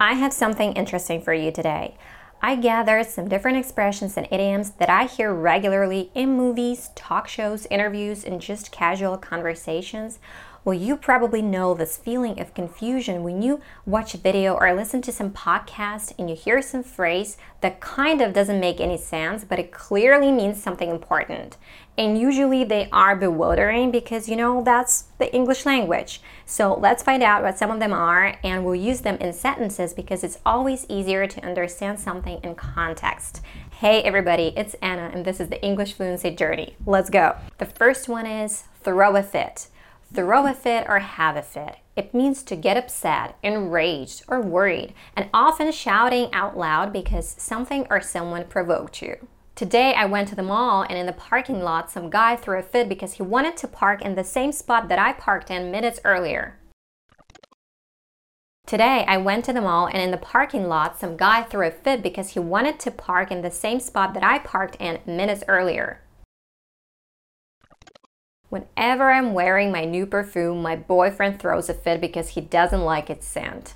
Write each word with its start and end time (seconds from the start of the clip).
I 0.00 0.12
have 0.12 0.32
something 0.32 0.74
interesting 0.74 1.20
for 1.20 1.34
you 1.34 1.50
today. 1.50 1.96
I 2.40 2.54
gathered 2.54 3.06
some 3.06 3.28
different 3.28 3.58
expressions 3.58 4.16
and 4.16 4.28
idioms 4.30 4.70
that 4.78 4.88
I 4.88 5.06
hear 5.06 5.34
regularly 5.34 6.12
in 6.14 6.36
movies, 6.36 6.90
talk 6.94 7.26
shows, 7.26 7.66
interviews, 7.66 8.24
and 8.24 8.40
just 8.40 8.70
casual 8.70 9.18
conversations 9.18 10.20
well, 10.64 10.74
you 10.74 10.96
probably 10.96 11.40
know 11.40 11.72
this 11.72 11.96
feeling 11.96 12.40
of 12.40 12.54
confusion 12.54 13.22
when 13.22 13.40
you 13.40 13.60
watch 13.86 14.14
a 14.14 14.18
video 14.18 14.54
or 14.54 14.74
listen 14.74 15.00
to 15.02 15.12
some 15.12 15.30
podcast 15.30 16.12
and 16.18 16.28
you 16.28 16.36
hear 16.36 16.60
some 16.60 16.82
phrase 16.82 17.36
that 17.60 17.80
kind 17.80 18.20
of 18.20 18.32
doesn't 18.32 18.60
make 18.60 18.80
any 18.80 18.98
sense, 18.98 19.44
but 19.44 19.58
it 19.58 19.72
clearly 19.72 20.30
means 20.32 20.62
something 20.62 20.90
important. 20.90 21.56
And 21.96 22.18
usually 22.18 22.64
they 22.64 22.88
are 22.92 23.16
bewildering 23.16 23.90
because, 23.90 24.28
you 24.28 24.36
know, 24.36 24.62
that's 24.62 25.04
the 25.18 25.32
English 25.34 25.64
language. 25.64 26.20
So 26.44 26.74
let's 26.74 27.02
find 27.02 27.22
out 27.22 27.42
what 27.42 27.58
some 27.58 27.70
of 27.70 27.80
them 27.80 27.92
are 27.92 28.36
and 28.44 28.64
we'll 28.64 28.74
use 28.74 29.00
them 29.00 29.16
in 29.16 29.32
sentences 29.32 29.94
because 29.94 30.22
it's 30.22 30.38
always 30.44 30.86
easier 30.88 31.26
to 31.26 31.46
understand 31.46 31.98
something 31.98 32.40
in 32.42 32.54
context. 32.54 33.40
Hey 33.72 34.02
everybody, 34.02 34.52
it's 34.56 34.74
Anna 34.82 35.10
and 35.12 35.24
this 35.24 35.40
is 35.40 35.48
the 35.48 35.62
English 35.64 35.94
Fluency 35.94 36.30
Journey. 36.30 36.76
Let's 36.84 37.10
go. 37.10 37.36
The 37.58 37.66
first 37.66 38.08
one 38.08 38.26
is 38.26 38.64
throw 38.82 39.16
a 39.16 39.22
fit 39.22 39.68
throw 40.14 40.46
a 40.46 40.54
fit 40.54 40.86
or 40.88 40.98
have 41.00 41.36
a 41.36 41.42
fit. 41.42 41.76
It 41.96 42.14
means 42.14 42.42
to 42.44 42.56
get 42.56 42.76
upset, 42.76 43.36
enraged, 43.42 44.24
or 44.28 44.40
worried, 44.40 44.94
and 45.16 45.28
often 45.34 45.70
shouting 45.72 46.32
out 46.32 46.56
loud 46.56 46.92
because 46.92 47.34
something 47.38 47.86
or 47.90 48.00
someone 48.00 48.44
provoked 48.44 49.02
you. 49.02 49.28
Today 49.54 49.92
I 49.94 50.04
went 50.06 50.28
to 50.28 50.36
the 50.36 50.42
mall 50.42 50.82
and 50.82 50.96
in 50.96 51.06
the 51.06 51.12
parking 51.12 51.62
lot 51.62 51.90
some 51.90 52.10
guy 52.10 52.36
threw 52.36 52.58
a 52.58 52.62
fit 52.62 52.88
because 52.88 53.14
he 53.14 53.24
wanted 53.24 53.56
to 53.56 53.66
park 53.66 54.02
in 54.02 54.14
the 54.14 54.22
same 54.22 54.52
spot 54.52 54.88
that 54.88 55.00
I 55.00 55.12
parked 55.12 55.50
in 55.50 55.72
minutes 55.72 55.98
earlier. 56.04 56.56
Today 58.66 59.04
I 59.08 59.16
went 59.16 59.44
to 59.46 59.52
the 59.52 59.60
mall 59.60 59.86
and 59.86 59.96
in 60.00 60.12
the 60.12 60.16
parking 60.16 60.68
lot 60.68 61.00
some 61.00 61.16
guy 61.16 61.42
threw 61.42 61.66
a 61.66 61.72
fit 61.72 62.02
because 62.02 62.30
he 62.30 62.38
wanted 62.38 62.78
to 62.80 62.92
park 62.92 63.32
in 63.32 63.42
the 63.42 63.50
same 63.50 63.80
spot 63.80 64.14
that 64.14 64.22
I 64.22 64.38
parked 64.38 64.76
in 64.76 65.00
minutes 65.06 65.42
earlier. 65.48 66.02
Whenever 68.50 69.10
I'm 69.10 69.34
wearing 69.34 69.70
my 69.70 69.84
new 69.84 70.06
perfume, 70.06 70.62
my 70.62 70.74
boyfriend 70.74 71.38
throws 71.38 71.68
a 71.68 71.74
fit 71.74 72.00
because 72.00 72.30
he 72.30 72.40
doesn't 72.40 72.80
like 72.80 73.10
its 73.10 73.26
scent. 73.26 73.74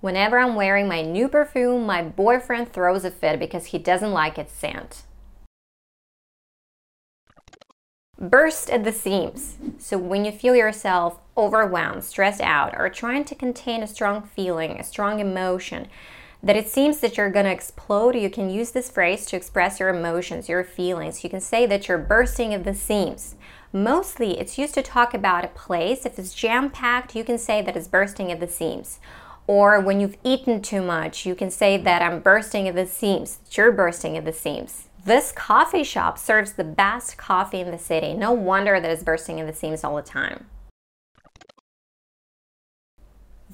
Whenever 0.00 0.38
I'm 0.38 0.56
wearing 0.56 0.88
my 0.88 1.02
new 1.02 1.28
perfume, 1.28 1.86
my 1.86 2.02
boyfriend 2.02 2.72
throws 2.72 3.04
a 3.04 3.10
fit 3.10 3.38
because 3.38 3.66
he 3.66 3.78
doesn't 3.78 4.12
like 4.12 4.38
its 4.38 4.52
scent. 4.52 5.02
Burst 8.18 8.68
at 8.70 8.82
the 8.82 8.92
seams. 8.92 9.56
So, 9.78 9.96
when 9.96 10.24
you 10.24 10.32
feel 10.32 10.56
yourself 10.56 11.20
overwhelmed, 11.36 12.04
stressed 12.04 12.40
out, 12.40 12.74
or 12.76 12.88
trying 12.88 13.24
to 13.26 13.34
contain 13.34 13.82
a 13.82 13.86
strong 13.86 14.22
feeling, 14.22 14.72
a 14.72 14.84
strong 14.84 15.20
emotion, 15.20 15.86
that 16.42 16.56
it 16.56 16.68
seems 16.68 17.00
that 17.00 17.16
you're 17.16 17.30
going 17.30 17.44
to 17.44 17.52
explode, 17.52 18.14
you 18.14 18.30
can 18.30 18.48
use 18.48 18.70
this 18.70 18.90
phrase 18.90 19.26
to 19.26 19.36
express 19.36 19.78
your 19.78 19.90
emotions, 19.90 20.48
your 20.48 20.64
feelings. 20.64 21.22
You 21.22 21.30
can 21.30 21.40
say 21.40 21.66
that 21.66 21.86
you're 21.86 21.98
bursting 21.98 22.54
at 22.54 22.64
the 22.64 22.74
seams. 22.74 23.36
Mostly, 23.72 24.38
it's 24.38 24.58
used 24.58 24.74
to 24.74 24.82
talk 24.82 25.14
about 25.14 25.44
a 25.44 25.48
place. 25.48 26.06
If 26.06 26.18
it's 26.18 26.34
jam 26.34 26.70
packed, 26.70 27.14
you 27.14 27.24
can 27.24 27.38
say 27.38 27.62
that 27.62 27.76
it's 27.76 27.88
bursting 27.88 28.32
at 28.32 28.40
the 28.40 28.48
seams. 28.48 29.00
Or 29.46 29.80
when 29.80 30.00
you've 30.00 30.16
eaten 30.24 30.62
too 30.62 30.82
much, 30.82 31.26
you 31.26 31.34
can 31.34 31.50
say 31.50 31.76
that 31.76 32.02
I'm 32.02 32.20
bursting 32.20 32.68
at 32.68 32.74
the 32.74 32.86
seams, 32.86 33.40
you're 33.52 33.72
bursting 33.72 34.16
at 34.16 34.24
the 34.24 34.32
seams. 34.32 34.88
This 35.04 35.32
coffee 35.32 35.82
shop 35.82 36.18
serves 36.18 36.52
the 36.52 36.64
best 36.64 37.16
coffee 37.16 37.60
in 37.60 37.70
the 37.70 37.78
city. 37.78 38.14
No 38.14 38.32
wonder 38.32 38.80
that 38.80 38.90
it's 38.90 39.02
bursting 39.02 39.40
at 39.40 39.46
the 39.46 39.52
seams 39.52 39.82
all 39.82 39.96
the 39.96 40.02
time. 40.02 40.46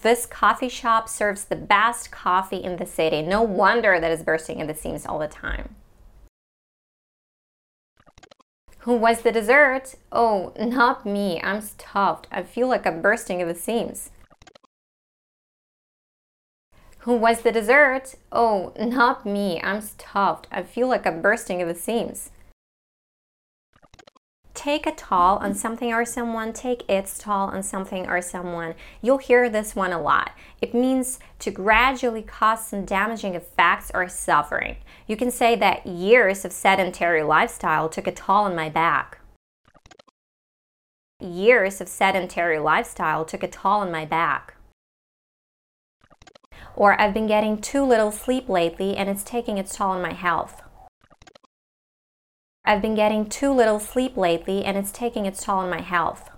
This 0.02 0.26
coffee 0.26 0.68
shop 0.68 1.08
serves 1.08 1.46
the 1.46 1.56
best 1.56 2.10
coffee 2.10 2.62
in 2.62 2.76
the 2.76 2.84
city. 2.84 3.22
No 3.22 3.40
wonder 3.42 3.98
that 3.98 4.10
it's 4.10 4.22
bursting 4.22 4.60
at 4.60 4.68
the 4.68 4.74
seams 4.74 5.06
all 5.06 5.18
the 5.18 5.26
time. 5.26 5.74
Who 8.80 8.94
was 8.94 9.22
the 9.22 9.32
dessert? 9.32 9.94
Oh, 10.12 10.52
not 10.58 11.06
me. 11.06 11.40
I'm 11.42 11.62
stuffed. 11.62 12.28
I 12.30 12.42
feel 12.42 12.68
like 12.68 12.86
I'm 12.86 13.00
bursting 13.00 13.40
at 13.40 13.48
the 13.48 13.54
seams. 13.54 14.10
Who 16.98 17.16
was 17.16 17.40
the 17.40 17.52
dessert? 17.52 18.16
Oh, 18.30 18.74
not 18.78 19.24
me. 19.24 19.60
I'm 19.62 19.80
stuffed. 19.80 20.46
I 20.52 20.62
feel 20.62 20.88
like 20.88 21.06
I'm 21.06 21.22
bursting 21.22 21.62
at 21.62 21.68
the 21.68 21.74
seams 21.74 22.30
take 24.56 24.86
a 24.86 24.92
toll 24.92 25.36
on 25.36 25.54
something 25.54 25.92
or 25.92 26.04
someone, 26.04 26.52
take 26.52 26.88
its 26.88 27.18
toll 27.18 27.50
on 27.50 27.62
something 27.62 28.08
or 28.08 28.20
someone. 28.22 28.74
You'll 29.02 29.18
hear 29.18 29.48
this 29.48 29.76
one 29.76 29.92
a 29.92 30.00
lot. 30.00 30.32
It 30.60 30.74
means 30.74 31.20
to 31.40 31.50
gradually 31.50 32.22
cause 32.22 32.66
some 32.66 32.84
damaging 32.84 33.34
effects 33.34 33.92
or 33.94 34.08
suffering. 34.08 34.78
You 35.06 35.16
can 35.16 35.30
say 35.30 35.54
that 35.56 35.86
years 35.86 36.44
of 36.44 36.52
sedentary 36.52 37.22
lifestyle 37.22 37.88
took 37.88 38.06
a 38.06 38.12
toll 38.12 38.44
on 38.44 38.56
my 38.56 38.68
back. 38.68 39.20
Years 41.20 41.80
of 41.80 41.88
sedentary 41.88 42.58
lifestyle 42.58 43.24
took 43.24 43.42
a 43.42 43.48
toll 43.48 43.80
on 43.80 43.92
my 43.92 44.04
back. 44.04 44.54
Or 46.74 47.00
I've 47.00 47.14
been 47.14 47.26
getting 47.26 47.60
too 47.60 47.84
little 47.84 48.10
sleep 48.10 48.48
lately 48.48 48.96
and 48.96 49.08
it's 49.08 49.22
taking 49.22 49.56
its 49.58 49.76
toll 49.76 49.92
on 49.92 50.02
my 50.02 50.12
health. 50.12 50.62
I've 52.68 52.82
been 52.82 52.96
getting 52.96 53.28
too 53.28 53.52
little 53.52 53.78
sleep 53.78 54.16
lately 54.16 54.64
and 54.64 54.76
it's 54.76 54.90
taking 54.90 55.24
its 55.24 55.44
toll 55.44 55.58
on 55.58 55.70
my 55.70 55.82
health. 55.82 56.30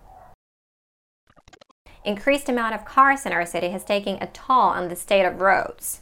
Increased 2.05 2.51
amount 2.51 2.75
of 2.75 2.85
cars 2.85 3.25
in 3.25 3.33
our 3.33 3.47
city 3.47 3.71
has 3.71 3.83
taken 3.83 4.19
a 4.21 4.27
toll 4.27 4.61
on 4.61 4.89
the 4.89 4.97
state 4.97 5.25
of 5.25 5.41
roads. 5.41 6.01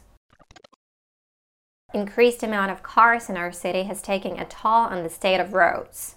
Increased 1.93 2.43
amount 2.43 2.71
of 2.71 2.83
cars 2.83 3.29
in 3.29 3.37
our 3.37 3.53
city 3.53 3.83
has 3.83 4.01
taken 4.01 4.37
a 4.37 4.43
toll 4.43 4.71
on 4.71 5.03
the 5.03 5.09
state 5.09 5.39
of 5.39 5.53
roads. 5.53 6.15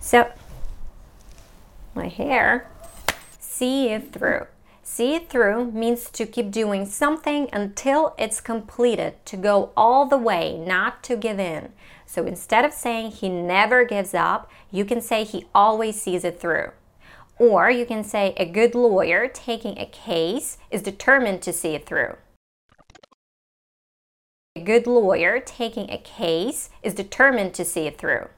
So, 0.00 0.32
my 1.94 2.08
hair, 2.08 2.68
see 3.38 3.90
you 3.90 4.00
through. 4.00 4.46
See 4.86 5.14
it 5.14 5.30
through 5.30 5.72
means 5.72 6.10
to 6.10 6.26
keep 6.26 6.50
doing 6.50 6.84
something 6.84 7.48
until 7.54 8.14
it's 8.18 8.42
completed, 8.42 9.14
to 9.24 9.36
go 9.38 9.70
all 9.74 10.04
the 10.04 10.18
way, 10.18 10.58
not 10.58 11.02
to 11.04 11.16
give 11.16 11.40
in. 11.40 11.72
So 12.04 12.26
instead 12.26 12.66
of 12.66 12.74
saying 12.74 13.12
he 13.12 13.30
never 13.30 13.86
gives 13.86 14.12
up, 14.12 14.50
you 14.70 14.84
can 14.84 15.00
say 15.00 15.24
he 15.24 15.46
always 15.54 16.00
sees 16.00 16.22
it 16.22 16.38
through. 16.38 16.72
Or 17.38 17.70
you 17.70 17.86
can 17.86 18.04
say 18.04 18.34
a 18.36 18.44
good 18.44 18.74
lawyer 18.74 19.26
taking 19.26 19.78
a 19.78 19.86
case 19.86 20.58
is 20.70 20.82
determined 20.82 21.40
to 21.42 21.52
see 21.52 21.74
it 21.74 21.86
through. 21.86 22.16
A 24.54 24.60
good 24.60 24.86
lawyer 24.86 25.40
taking 25.40 25.90
a 25.90 25.98
case 25.98 26.68
is 26.82 26.92
determined 26.94 27.54
to 27.54 27.64
see 27.64 27.86
it 27.86 27.96
through. 27.96 28.28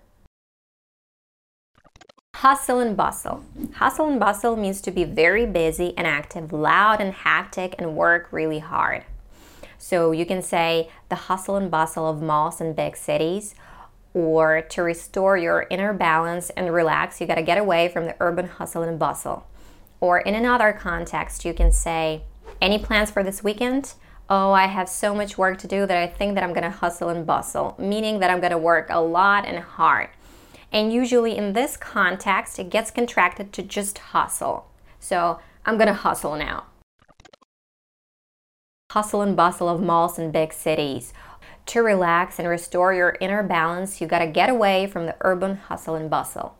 Hustle 2.48 2.78
and 2.78 2.96
bustle. 2.96 3.42
Hustle 3.74 4.06
and 4.06 4.20
bustle 4.20 4.54
means 4.54 4.80
to 4.82 4.92
be 4.92 5.02
very 5.02 5.46
busy 5.46 5.92
and 5.98 6.06
active, 6.06 6.52
loud 6.52 7.00
and 7.00 7.12
hectic, 7.12 7.74
and 7.76 7.96
work 7.96 8.28
really 8.30 8.60
hard. 8.60 9.02
So 9.78 10.12
you 10.12 10.24
can 10.24 10.42
say 10.42 10.88
the 11.08 11.16
hustle 11.16 11.56
and 11.56 11.68
bustle 11.72 12.08
of 12.08 12.22
malls 12.22 12.60
and 12.60 12.76
big 12.76 12.96
cities, 12.96 13.56
or 14.14 14.62
to 14.62 14.82
restore 14.84 15.36
your 15.36 15.66
inner 15.70 15.92
balance 15.92 16.50
and 16.50 16.72
relax, 16.72 17.20
you 17.20 17.26
got 17.26 17.34
to 17.34 17.42
get 17.42 17.58
away 17.58 17.88
from 17.88 18.04
the 18.04 18.14
urban 18.20 18.46
hustle 18.46 18.84
and 18.84 18.96
bustle. 18.96 19.44
Or 20.00 20.20
in 20.20 20.36
another 20.36 20.72
context, 20.72 21.44
you 21.44 21.52
can 21.52 21.72
say, 21.72 22.22
Any 22.60 22.78
plans 22.78 23.10
for 23.10 23.24
this 23.24 23.42
weekend? 23.42 23.94
Oh, 24.30 24.52
I 24.52 24.66
have 24.66 24.88
so 24.88 25.16
much 25.16 25.36
work 25.36 25.58
to 25.58 25.66
do 25.66 25.84
that 25.84 25.98
I 25.98 26.06
think 26.06 26.36
that 26.36 26.44
I'm 26.44 26.54
to 26.54 26.70
hustle 26.70 27.08
and 27.08 27.26
bustle, 27.26 27.74
meaning 27.76 28.20
that 28.20 28.30
I'm 28.30 28.40
to 28.40 28.56
work 28.56 28.86
a 28.88 29.00
lot 29.00 29.46
and 29.46 29.58
hard. 29.58 30.10
And 30.72 30.92
usually 30.92 31.36
in 31.36 31.52
this 31.52 31.76
context, 31.76 32.58
it 32.58 32.70
gets 32.70 32.90
contracted 32.90 33.52
to 33.52 33.62
just 33.62 33.98
hustle. 33.98 34.66
So 35.00 35.40
I'm 35.64 35.78
gonna 35.78 35.94
hustle 35.94 36.36
now. 36.36 36.64
Hustle 38.90 39.22
and 39.22 39.36
bustle 39.36 39.68
of 39.68 39.82
malls 39.82 40.18
and 40.18 40.32
big 40.32 40.52
cities. 40.52 41.12
To 41.66 41.80
relax 41.80 42.38
and 42.38 42.48
restore 42.48 42.94
your 42.94 43.16
inner 43.20 43.42
balance, 43.42 44.00
you 44.00 44.06
gotta 44.06 44.26
get 44.26 44.48
away 44.48 44.86
from 44.86 45.06
the 45.06 45.16
urban 45.20 45.56
hustle 45.56 45.94
and 45.96 46.08
bustle. 46.08 46.56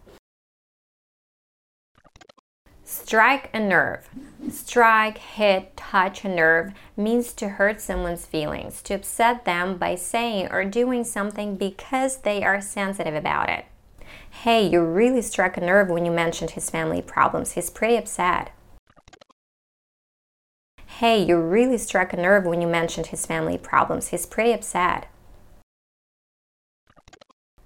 Strike 2.88 3.50
a 3.52 3.58
nerve. 3.58 4.08
Strike, 4.48 5.18
hit, 5.18 5.76
touch 5.76 6.24
a 6.24 6.28
nerve 6.28 6.72
means 6.96 7.32
to 7.32 7.48
hurt 7.48 7.80
someone's 7.80 8.26
feelings, 8.26 8.80
to 8.82 8.94
upset 8.94 9.44
them 9.44 9.76
by 9.76 9.96
saying 9.96 10.48
or 10.52 10.64
doing 10.64 11.02
something 11.02 11.56
because 11.56 12.18
they 12.18 12.44
are 12.44 12.60
sensitive 12.60 13.14
about 13.14 13.48
it. 13.48 13.64
Hey, 14.42 14.66
you 14.66 14.82
really 14.82 15.22
struck 15.22 15.56
a 15.56 15.60
nerve 15.60 15.88
when 15.88 16.04
you 16.04 16.12
mentioned 16.12 16.52
his 16.52 16.70
family 16.70 17.02
problems. 17.02 17.52
He's 17.52 17.70
pretty 17.70 17.96
upset. 17.96 18.52
Hey, 20.98 21.22
you 21.22 21.38
really 21.38 21.78
struck 21.78 22.12
a 22.12 22.16
nerve 22.16 22.44
when 22.44 22.60
you 22.60 22.66
mentioned 22.66 23.08
his 23.08 23.26
family 23.26 23.58
problems. 23.58 24.08
He's 24.08 24.24
pretty 24.24 24.52
upset. 24.52 25.08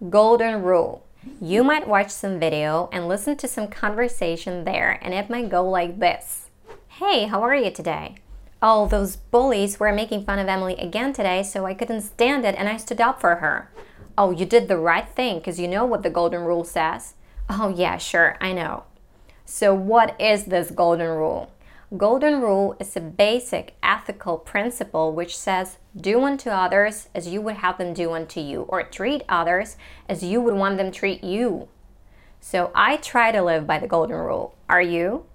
Golden 0.08 0.62
rule. 0.62 1.06
You 1.41 1.62
might 1.62 1.87
watch 1.87 2.11
some 2.11 2.41
video 2.41 2.88
and 2.93 3.06
listen 3.06 3.37
to 3.37 3.46
some 3.46 3.69
conversation 3.69 4.64
there, 4.64 4.99
and 5.03 5.12
it 5.12 5.29
might 5.29 5.50
go 5.50 5.69
like 5.69 6.00
this 6.00 6.49
Hey, 6.88 7.26
how 7.26 7.43
are 7.43 7.55
you 7.55 7.70
today? 7.70 8.17
Oh, 8.62 8.87
those 8.87 9.17
bullies 9.17 9.81
were 9.81 9.93
making 9.93 10.25
fun 10.25 10.38
of 10.38 10.49
Emily 10.49 10.75
again 10.75 11.12
today, 11.12 11.43
so 11.43 11.67
I 11.67 11.75
couldn't 11.75 12.03
stand 12.03 12.44
it 12.44 12.55
and 12.58 12.69
I 12.69 12.76
stood 12.76 13.00
up 13.00 13.20
for 13.20 13.37
her. 13.37 13.70
Oh, 14.19 14.31
you 14.31 14.45
did 14.47 14.69
the 14.69 14.77
right 14.77 15.09
thing 15.09 15.39
because 15.39 15.59
you 15.59 15.69
know 15.69 15.85
what 15.85 16.03
the 16.03 16.11
golden 16.11 16.43
rule 16.43 16.65
says. 16.65 17.15
Oh, 17.49 17.69
yeah, 17.69 17.97
sure, 17.97 18.37
I 18.41 18.53
know. 18.53 18.85
So, 19.45 19.75
what 19.75 20.21
is 20.21 20.45
this 20.45 20.71
golden 20.71 21.09
rule? 21.09 21.51
Golden 21.97 22.41
rule 22.41 22.77
is 22.79 22.97
a 22.97 23.01
basic 23.01 23.75
ethical 23.83 24.39
principle 24.39 25.12
which 25.12 25.37
says 25.37 25.79
do 25.97 26.23
unto 26.23 26.49
others 26.49 27.09
as 27.17 27.27
you 27.27 27.41
would 27.41 27.57
have 27.57 27.79
them 27.79 27.93
do 27.93 28.12
unto 28.12 28.39
you, 28.39 28.62
or 28.69 28.85
treat 28.85 29.23
others 29.29 29.77
as 30.09 30.23
you 30.23 30.41
would 30.41 30.55
want 30.55 30.77
them 30.77 30.93
treat 30.93 31.25
you. 31.25 31.69
So 32.41 32.71
I 32.77 32.97
try 32.97 33.33
to 33.33 33.43
live 33.43 33.67
by 33.67 33.81
the 33.81 33.89
golden 33.89 34.17
rule. 34.17 34.55
Are 34.69 34.81
you? 34.81 35.27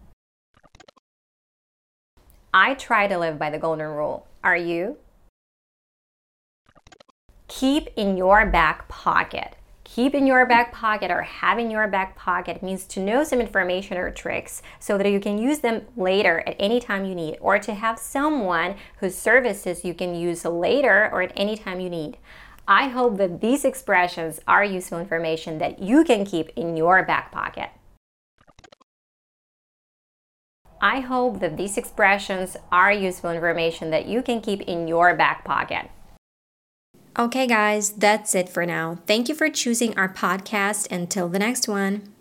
I 2.54 2.74
try 2.76 3.08
to 3.08 3.18
live 3.18 3.38
by 3.38 3.50
the 3.50 3.60
golden 3.60 3.88
rule. 3.88 4.26
Are 4.42 4.56
you? 4.56 4.98
Keep 7.60 7.88
in 7.96 8.18
your 8.18 8.46
back 8.46 8.86
pocket. 8.90 9.56
Keep 9.86 10.14
in 10.14 10.28
your 10.28 10.46
back 10.46 10.74
pocket 10.74 11.10
or 11.10 11.22
have 11.22 11.58
in 11.58 11.72
your 11.72 11.88
back 11.88 12.18
pocket 12.18 12.62
means 12.62 12.84
to 12.84 13.00
know 13.00 13.24
some 13.24 13.40
information 13.40 13.96
or 13.96 14.12
tricks 14.12 14.62
so 14.78 14.98
that 14.98 15.10
you 15.10 15.22
can 15.22 15.38
use 15.38 15.60
them 15.60 15.84
later 15.96 16.44
at 16.46 16.58
any 16.60 16.82
time 16.82 17.06
you 17.06 17.16
need, 17.16 17.38
or 17.40 17.58
to 17.58 17.74
have 17.74 17.98
someone 17.98 18.76
whose 19.00 19.16
services 19.16 19.86
you 19.86 19.94
can 19.94 20.14
use 20.14 20.44
later 20.44 21.10
or 21.14 21.22
at 21.22 21.32
any 21.38 21.56
time 21.56 21.80
you 21.80 21.90
need. 21.90 22.18
I 22.68 22.90
hope 22.90 23.16
that 23.20 23.40
these 23.40 23.64
expressions 23.64 24.42
are 24.46 24.66
useful 24.66 25.00
information 25.00 25.58
that 25.60 25.80
you 25.80 26.04
can 26.04 26.26
keep 26.26 26.50
in 26.58 26.76
your 26.76 27.06
back 27.06 27.32
pocket. 27.32 27.70
I 30.82 31.00
hope 31.00 31.40
that 31.40 31.56
these 31.56 31.78
expressions 31.78 32.58
are 32.70 32.92
useful 32.92 33.32
information 33.32 33.92
that 33.92 34.08
you 34.08 34.22
can 34.22 34.42
keep 34.42 34.60
in 34.64 34.90
your 34.90 35.16
back 35.16 35.46
pocket. 35.46 35.90
Okay, 37.18 37.48
guys, 37.48 37.92
that's 37.92 38.36
it 38.36 38.50
for 38.50 38.66
now. 38.66 38.98
Thank 39.08 39.30
you 39.30 39.36
for 39.36 39.50
choosing 39.50 39.98
our 39.98 40.10
podcast. 40.10 40.92
Until 40.92 41.30
the 41.30 41.40
next 41.40 41.68
one. 41.68 42.14